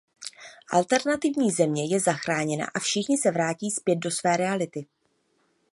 [0.71, 4.85] Alternativní Země je zachráněna a všichni se vrátí zpět do své reality.